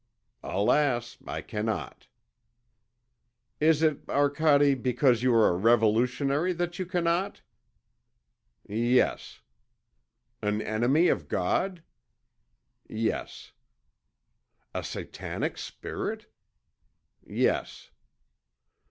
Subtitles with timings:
[0.41, 1.19] "Alas!
[1.27, 2.07] I cannot."
[3.59, 7.43] "Is it, Arcade, because you are a revolutionary that you cannot?"
[8.67, 9.41] "Yes."
[10.41, 11.83] "An enemy of God?"
[12.87, 13.51] "Yes."
[14.73, 16.25] "A Satanic spirit?"
[17.23, 17.91] "Yes."